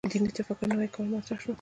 [0.11, 1.49] دیني تفکر نوي کول مطرح شو.